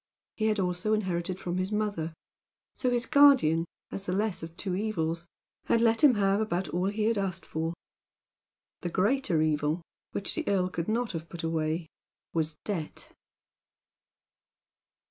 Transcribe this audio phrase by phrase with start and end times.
[0.35, 2.15] He had also inherited from his mother,
[2.73, 5.27] so his guardian, as the less of two evils,
[5.65, 7.75] had let him have about all he had asked for.
[8.79, 11.85] The greater evil, which the earl could not have put away,
[12.33, 13.11] was debt.